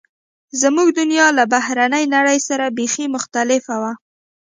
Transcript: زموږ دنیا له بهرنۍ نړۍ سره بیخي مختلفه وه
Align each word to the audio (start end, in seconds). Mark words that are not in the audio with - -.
زموږ 0.61 0.87
دنیا 0.99 1.27
له 1.37 1.43
بهرنۍ 1.53 2.03
نړۍ 2.15 2.39
سره 2.47 2.65
بیخي 2.77 3.05
مختلفه 3.15 3.75
وه 3.81 3.93